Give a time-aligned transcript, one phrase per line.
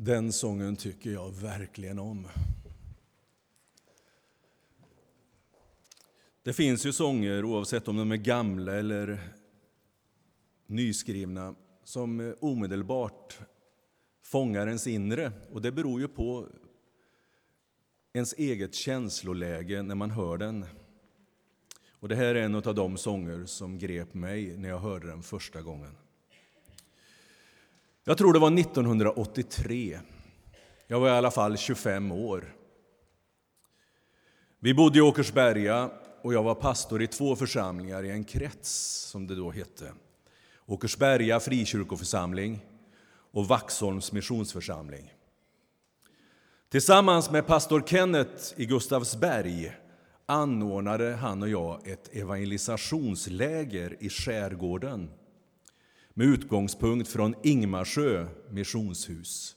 [0.00, 2.28] Den sången tycker jag verkligen om.
[6.42, 9.20] Det finns ju sånger, oavsett om de är gamla eller
[10.66, 13.38] nyskrivna, som omedelbart
[14.22, 15.32] fångar ens inre.
[15.52, 16.46] Och det beror ju på
[18.12, 20.64] ens eget känsloläge när man hör den.
[21.90, 25.22] Och det här är en av de sånger som grep mig när jag hörde den
[25.22, 25.96] första gången.
[28.08, 29.98] Jag tror det var 1983.
[30.86, 32.54] Jag var i alla fall 25 år.
[34.58, 35.90] Vi bodde i Åkersberga
[36.22, 38.70] och jag var pastor i två församlingar i en krets,
[39.10, 39.92] som det då hette.
[40.66, 42.66] Åkersberga frikyrkoförsamling
[43.32, 45.12] och Vaxholms missionsförsamling.
[46.68, 49.72] Tillsammans med pastor Kenneth i Gustavsberg
[50.26, 55.10] anordnade han och jag ett evangelisationsläger i skärgården
[56.18, 59.56] med utgångspunkt från Ingmarsö missionshus.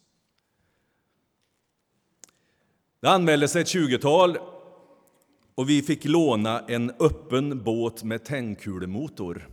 [3.00, 4.38] Det anmälde sig ett tjugotal
[5.56, 9.48] och vi fick låna en öppen båt med tändkulemotor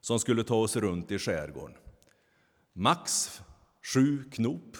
[0.00, 1.76] som skulle ta oss runt i skärgården.
[2.72, 3.40] Max
[3.82, 4.76] sju knop,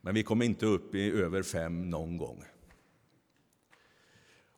[0.00, 2.44] men vi kom inte upp i över fem någon gång.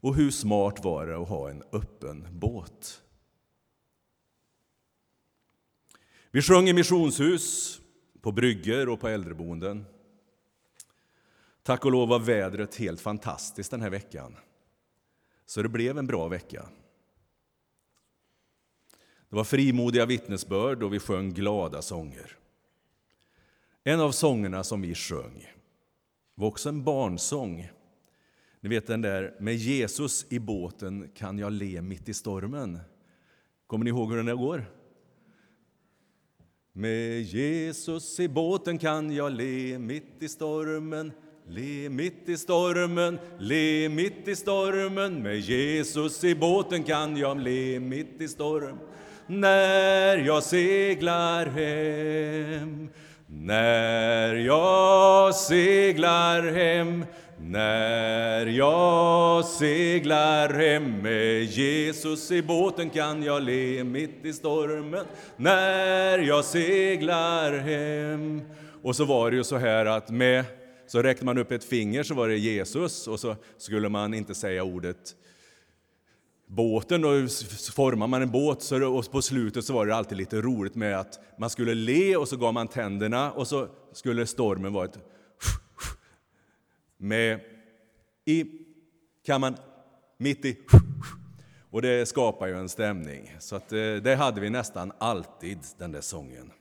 [0.01, 3.02] Och hur smart var det att ha en öppen båt?
[6.35, 7.81] Vi sjöng i missionshus,
[8.21, 9.85] på brygger och på äldreboenden.
[11.63, 14.37] Tack och lov var vädret helt fantastiskt den här veckan.
[15.47, 16.69] Så det blev en bra vecka.
[19.29, 22.37] Det var frimodiga vittnesbörd och vi sjöng glada sånger.
[23.85, 25.47] En av sångerna som vi sjöng
[26.35, 27.71] var också en barnsång.
[28.61, 32.79] Ni vet den där med Jesus i båten kan jag le mitt i stormen.
[33.67, 34.82] Kommer ni ihåg hur den där går?
[36.75, 41.13] Med Jesus i båten kan jag le mitt i stormen
[41.49, 45.23] Le mitt i stormen, le mitt i stormen.
[45.23, 48.79] Med Jesus i båten kan jag le mitt i storm.
[49.27, 52.89] När jag seglar hem
[53.27, 57.05] När jag seglar hem
[57.53, 65.05] när jag seglar hem med Jesus i båten kan jag le mitt i stormen
[65.37, 68.41] när jag seglar hem.
[68.83, 70.45] Och så var det ju så här att med
[70.87, 74.35] så räckte man upp ett finger så var det Jesus och så skulle man inte
[74.35, 75.17] säga ordet
[76.47, 77.31] båten och
[77.75, 81.01] formar man en båt så och på slutet så var det alltid lite roligt med
[81.01, 84.99] att man skulle le och så gav man tänderna och så skulle stormen vara ett
[87.03, 87.41] med
[88.25, 88.47] i
[89.25, 89.57] kan man
[90.19, 90.59] mitt i
[91.71, 93.37] och det skapar ju en stämning.
[93.39, 96.53] Så att, eh, det hade vi nästan alltid, den där sången.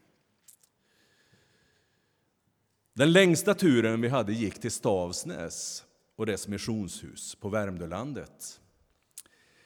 [2.93, 5.85] Den längsta turen vi hade gick till Stavsnäs
[6.15, 8.59] och dess missionshus på Värmdölandet.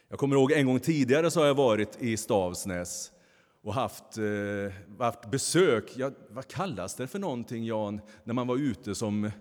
[0.10, 3.12] Jag kommer ihåg en gång tidigare så har jag varit i Stavsnäs
[3.62, 5.94] och haft, eh, haft besök.
[5.96, 9.32] Ja, vad kallas det för någonting, Jan, när man var ute som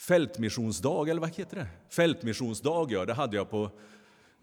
[0.00, 1.66] fältmissionsdag, eller vad heter det?
[1.90, 3.70] Fältmissionsdag, ja, det hade jag på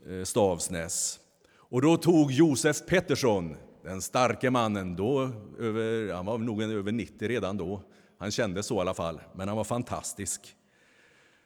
[0.09, 1.19] eh, Stavsnäs.
[1.55, 5.29] Och då tog Josef Pettersson, den starke mannen, då
[5.59, 7.81] över, han var nog över 90 redan då,
[8.19, 10.55] han kände så i alla fall, men han var fantastisk.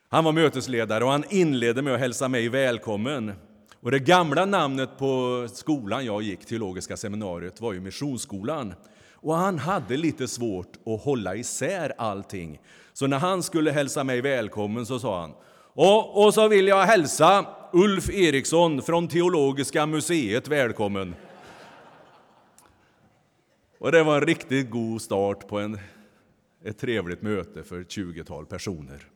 [0.10, 3.34] Han var mötesledare och han inledde med att hälsa mig välkommen.
[3.80, 8.74] Och det gamla namnet på skolan jag gick, Teologiska seminariet, var ju Missionsskolan.
[9.22, 12.60] Och han hade lite svårt att hålla isär allting.
[12.94, 15.34] Så när han skulle hälsa mig välkommen så sa han
[15.74, 21.16] och, och så vill jag hälsa Ulf Eriksson från Teologiska museet välkommen.
[23.80, 25.80] Och det var en riktigt god start på en,
[26.66, 29.08] ett trevligt möte för ett 20-tal personer.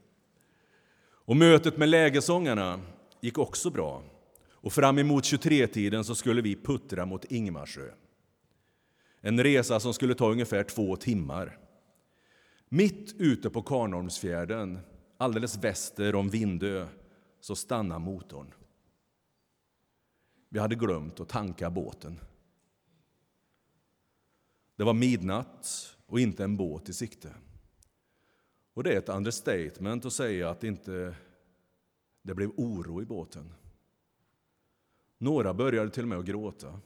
[1.26, 2.80] Och mötet med lägesångarna
[3.22, 4.04] gick också bra.
[4.52, 7.90] Och fram emot 23-tiden så skulle vi puttra mot Ingmarsö.
[9.28, 11.60] En resa som skulle ta ungefär två timmar.
[12.70, 14.80] Mitt ute på Karnholmsfjärden,
[15.18, 16.88] alldeles väster om Vindö,
[17.40, 18.54] så stannade motorn.
[20.50, 22.20] Vi hade glömt att tanka båten.
[24.76, 27.34] Det var midnatt och inte en båt i sikte.
[28.74, 31.16] Och det är ett understatement att säga att inte
[32.22, 33.54] det blev oro i båten.
[35.18, 36.80] Några började till och med att gråta.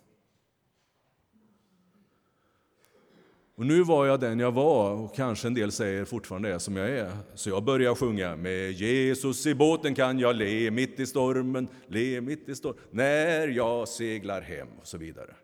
[3.60, 6.76] Och nu var jag den jag var och kanske en del säger fortfarande är som
[6.76, 7.18] jag är.
[7.36, 12.22] Så jag börjar sjunga med Jesus i båten kan jag le mitt i stormen, le
[12.22, 15.36] mitt i stormen, när jag seglar hem och så vidare.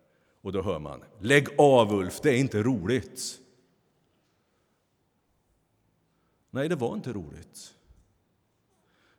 [0.41, 3.39] Och då hör man, lägg av Ulf, det är inte roligt.
[6.51, 7.73] Nej, det var inte roligt.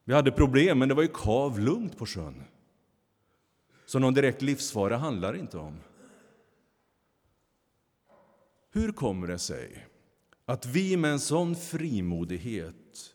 [0.04, 2.44] Vi hade problem, men det var ju kav lugnt på sjön.
[3.86, 5.78] Så någon direkt livsfara handlar det inte om.
[8.76, 9.86] Hur kommer det sig
[10.44, 13.14] att vi med en sån frimodighet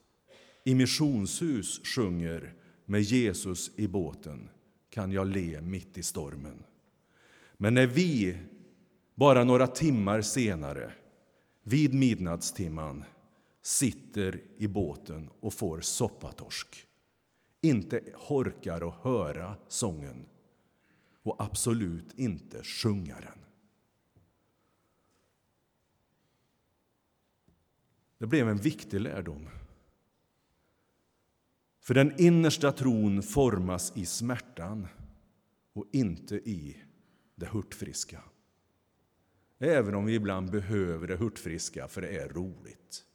[0.63, 2.53] i missionshus sjunger
[2.85, 4.49] med Jesus i båten
[4.89, 6.63] kan jag le mitt i stormen.
[7.57, 8.37] Men när vi,
[9.15, 10.91] bara några timmar senare,
[11.63, 13.03] vid midnattstimman
[13.61, 16.85] sitter i båten och får soppatorsk,
[17.61, 20.25] inte orkar att höra sången
[21.23, 23.50] och absolut inte sjunga den.
[28.21, 29.49] Det blev en viktig lärdom.
[31.79, 34.87] För den innersta tron formas i smärtan
[35.73, 36.83] och inte i
[37.35, 38.23] det hurtfriska.
[39.59, 43.05] Även om vi ibland behöver det hurtfriska för det är roligt.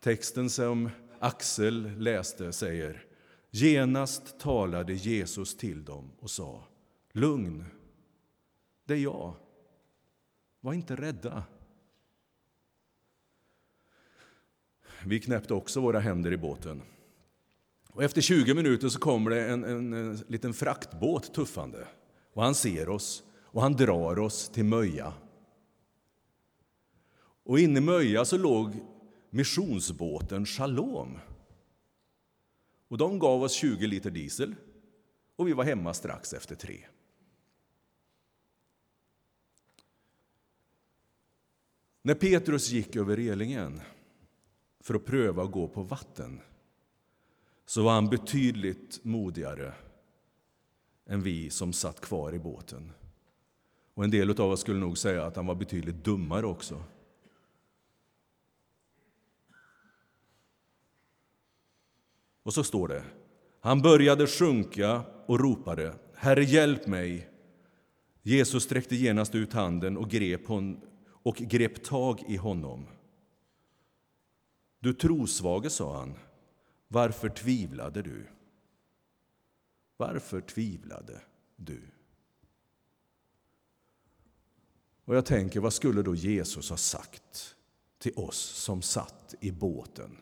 [0.00, 3.06] Texten som Axel läste säger
[3.50, 6.64] Genast talade Jesus till dem och sa
[7.12, 7.64] Lugn,
[8.84, 9.36] det är jag.
[10.60, 11.44] Var inte rädda.
[15.06, 16.82] Vi knäppte också våra händer i båten.
[17.88, 21.88] Och efter 20 minuter så kommer det en, en, en liten fraktbåt tuffande.
[22.32, 25.12] Och han ser oss och han drar oss till Möja.
[27.44, 28.72] Och inne i Möja så låg
[29.30, 31.18] missionsbåten Shalom.
[32.88, 34.54] Och de gav oss 20 liter diesel
[35.36, 36.86] och vi var hemma strax efter tre.
[42.02, 43.80] När Petrus gick över relingen
[44.84, 46.40] för att pröva att gå på vatten
[47.66, 49.72] så var han betydligt modigare
[51.06, 52.92] än vi som satt kvar i båten.
[53.94, 56.82] Och En del av oss skulle nog säga att han var betydligt dummare också.
[62.42, 63.04] Och så står det.
[63.60, 67.28] Han började sjunka och ropade Herre, hjälp mig.
[68.22, 72.86] Jesus sträckte genast ut handen och grep, hon, och grep tag i honom.
[74.84, 76.14] Du trosvage, sa han,
[76.88, 78.26] varför tvivlade du?
[79.96, 81.22] Varför tvivlade
[81.56, 81.82] du?
[85.04, 87.56] Och jag tänker, vad skulle då Jesus ha sagt
[87.98, 90.16] till oss som satt i båten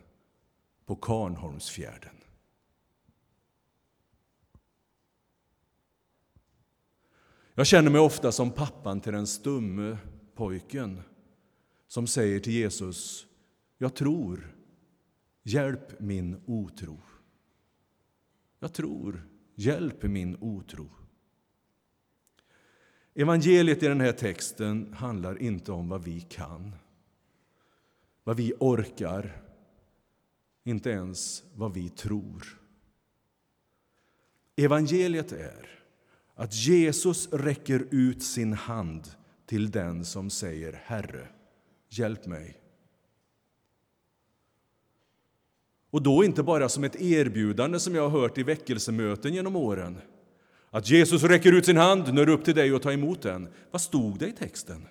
[0.85, 2.17] på Karnholmsfjärden?
[7.55, 9.99] Jag känner mig ofta som pappan till den stumme
[10.35, 11.03] pojken
[11.89, 13.27] som säger till Jesus
[13.83, 14.57] jag tror.
[15.43, 17.01] Hjälp min otro.
[18.59, 19.29] Jag tror.
[19.55, 20.91] Hjälp min otro.
[23.15, 26.77] Evangeliet i den här texten handlar inte om vad vi kan,
[28.25, 29.43] vad vi orkar,
[30.65, 32.61] inte ens vad vi tror.
[34.57, 35.85] Evangeliet är
[36.35, 39.09] att Jesus räcker ut sin hand
[39.47, 41.29] till den som säger Herre,
[41.89, 42.62] hjälp mig.
[45.93, 49.99] Och då inte bara som ett erbjudande som jag har hört i väckelsemöten genom åren.
[50.71, 53.23] Att Jesus räcker ut sin hand, nu är det upp till dig att ta emot
[53.23, 53.49] den.
[53.71, 54.87] Vad stod det i texten?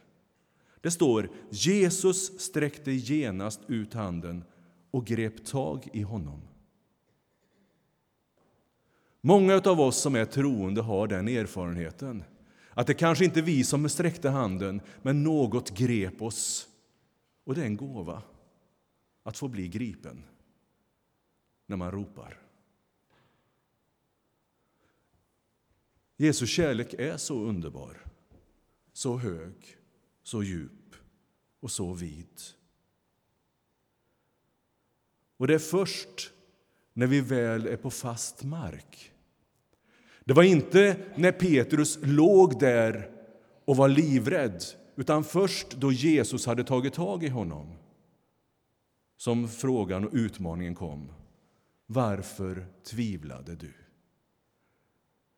[0.81, 4.43] Det står Jesus sträckte genast ut handen
[4.91, 6.41] och grep tag i honom.
[9.21, 12.23] Många av oss som är troende har den erfarenheten.
[12.69, 16.67] Att det kanske inte är vi som sträckte handen, men något grep oss.
[17.43, 18.21] Och det är en gåva
[19.23, 20.23] att få bli gripen
[21.71, 22.39] när man ropar.
[26.17, 28.05] Jesu kärlek är så underbar,
[28.93, 29.53] så hög,
[30.23, 30.95] så djup
[31.59, 32.41] och så vid.
[35.37, 36.33] Och det är först
[36.93, 39.11] när vi väl är på fast mark.
[40.25, 43.11] Det var inte när Petrus låg där
[43.65, 44.63] och var livrädd
[44.95, 47.73] utan först då Jesus hade tagit tag i honom
[49.17, 51.20] som frågan och utmaningen kom.
[51.93, 53.73] Varför tvivlade du?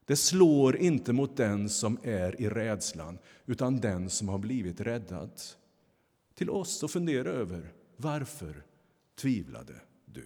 [0.05, 5.31] Det slår inte mot den som är i rädslan, utan den som har blivit räddad.
[6.35, 8.63] Till oss att fundera över varför
[9.21, 9.73] tvivlade
[10.05, 10.25] du?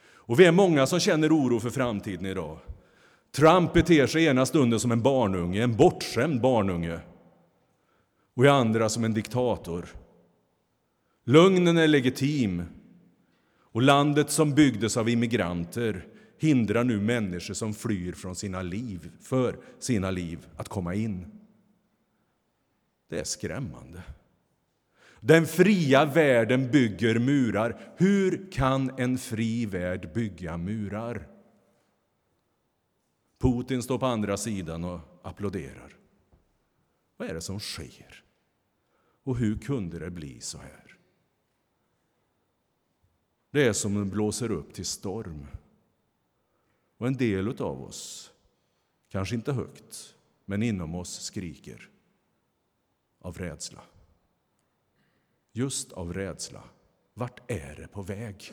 [0.00, 2.58] Och Vi är många som känner oro för framtiden idag.
[3.32, 7.00] Trump beter sig ena stunden som en barnunge, en bortskämd barnunge
[8.34, 9.88] och i andra som en diktator.
[11.24, 12.64] Lögnen är legitim,
[13.72, 16.06] och landet som byggdes av immigranter
[16.38, 21.26] hindrar nu människor som flyr från sina liv, för sina liv att komma in.
[23.08, 24.02] Det är skrämmande.
[25.20, 27.80] Den fria världen bygger murar.
[27.96, 31.28] Hur kan en fri värld bygga murar?
[33.38, 35.96] Putin står på andra sidan och applåderar.
[37.16, 38.24] Vad är det som sker?
[39.24, 40.97] Och hur kunde det bli så här?
[43.50, 45.46] Det är som den blåser upp till storm.
[46.96, 48.32] Och en del av oss,
[49.08, 50.14] kanske inte högt,
[50.44, 51.90] men inom oss skriker
[53.20, 53.82] av rädsla.
[55.52, 56.64] Just av rädsla.
[57.14, 58.52] Vart är det på väg?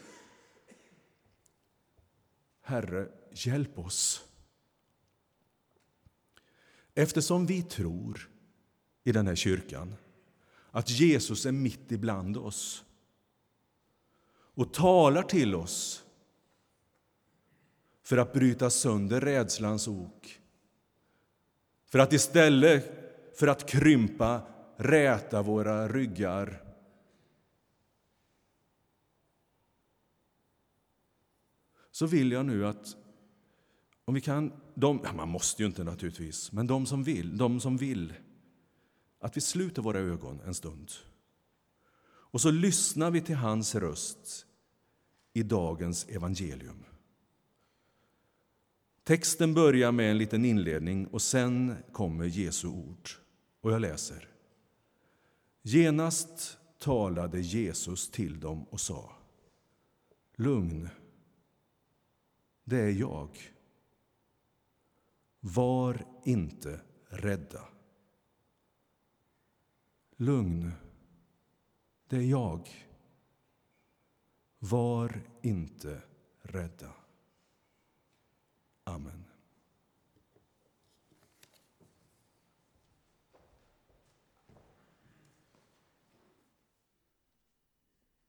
[2.62, 4.26] Herre, hjälp oss.
[6.94, 8.30] Eftersom vi tror
[9.04, 9.96] i den här kyrkan
[10.72, 12.86] att Jesus är mitt ibland oss
[14.56, 16.06] och talar till oss
[18.04, 20.42] för att bryta sönder rädslans ok.
[21.86, 22.92] För att istället
[23.36, 24.42] för att krympa
[24.78, 26.62] räta våra ryggar.
[31.92, 32.96] Så vill jag nu att
[34.06, 37.78] om vi kan, de, man måste ju inte naturligtvis, men de som vill, de som
[37.78, 38.14] vill
[39.20, 40.92] att vi sluter våra ögon en stund.
[42.36, 44.45] Och så lyssnar vi till hans röst
[45.36, 46.84] i dagens evangelium.
[49.04, 53.10] Texten börjar med en liten inledning och sen kommer Jesu ord.
[53.62, 54.30] Och jag läser.
[55.62, 59.12] Genast talade Jesus till dem och sa
[60.36, 60.90] Lugn,
[62.64, 63.30] det är jag.
[65.40, 67.64] Var inte rädda.
[70.18, 70.72] Lugn,
[72.08, 72.70] det är jag.
[74.70, 76.02] Var inte
[76.42, 76.94] rädda.
[78.84, 79.25] Amen.